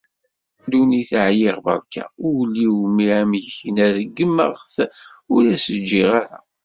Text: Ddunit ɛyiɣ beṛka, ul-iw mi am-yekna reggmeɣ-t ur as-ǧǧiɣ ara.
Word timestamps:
Ddunit 0.63 1.11
ɛyiɣ 1.27 1.57
beṛka, 1.65 2.03
ul-iw 2.29 2.77
mi 2.95 3.05
am-yekna 3.19 3.85
reggmeɣ-t 3.95 4.75
ur 5.33 5.43
as-ǧǧiɣ 5.53 6.09
ara. 6.19 6.37